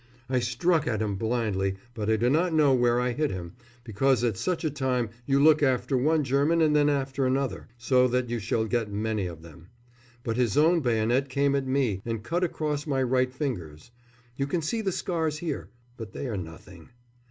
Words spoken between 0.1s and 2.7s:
I struck at him blindly, but I do not